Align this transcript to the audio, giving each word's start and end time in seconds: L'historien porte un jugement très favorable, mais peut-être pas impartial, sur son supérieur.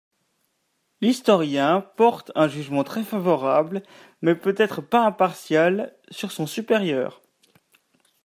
L'historien 1.01 1.81
porte 1.95 2.31
un 2.33 2.47
jugement 2.47 2.83
très 2.83 3.03
favorable, 3.03 3.83
mais 4.23 4.33
peut-être 4.33 4.81
pas 4.81 5.05
impartial, 5.05 5.95
sur 6.09 6.31
son 6.31 6.47
supérieur. 6.47 7.21